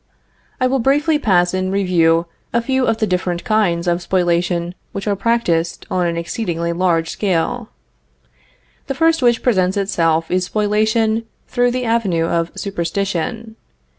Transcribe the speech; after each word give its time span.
I 0.59 0.65
will 0.65 0.79
briefly 0.79 1.19
pass 1.19 1.53
in 1.53 1.69
review 1.69 2.25
a 2.53 2.61
few 2.63 2.87
of 2.87 2.97
the 2.97 3.05
different 3.05 3.43
kinds 3.43 3.87
of 3.87 4.01
spoliation 4.01 4.73
which 4.93 5.05
are 5.05 5.15
practiced 5.15 5.85
on 5.91 6.07
an 6.07 6.17
exceedingly 6.17 6.73
large 6.73 7.11
scale. 7.11 7.69
The 8.87 8.95
first 8.95 9.21
which 9.21 9.43
presents 9.43 9.77
itself 9.77 10.31
is 10.31 10.45
spoliation 10.45 11.25
through 11.47 11.69
the 11.69 11.85
avenue 11.85 12.25
of 12.25 12.51
superstition. 12.55 13.57